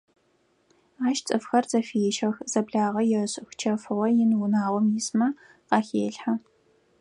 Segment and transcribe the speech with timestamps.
[1.07, 5.27] Ащ цӏыфхэр зэфещэх, зэблагъэ ешӏых: чэфыгъо ин унагъом исмэ
[5.67, 6.33] къахелъхьэ.